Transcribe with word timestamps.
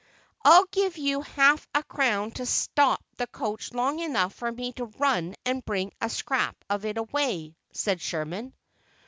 "I'll 0.43 0.65
give 0.71 0.97
you 0.97 1.21
half 1.21 1.67
a 1.75 1.83
crown 1.83 2.31
to 2.31 2.45
stop 2.47 3.03
the 3.17 3.27
coach 3.27 3.71
long 3.71 3.99
enough 3.99 4.33
for 4.33 4.51
me 4.51 4.73
to 4.73 4.85
run 4.85 5.35
and 5.45 5.63
bring 5.63 5.91
a 6.01 6.09
scrap 6.09 6.55
of 6.71 6.85
it 6.85 6.97
away," 6.97 7.55
said 7.71 8.01
Sherman. 8.01 8.51